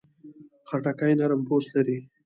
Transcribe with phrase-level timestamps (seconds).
[0.67, 1.97] خټکی نرم پوست لري.